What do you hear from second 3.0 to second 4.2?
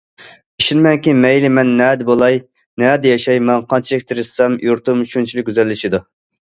ياشاي، مەن قانچىلىك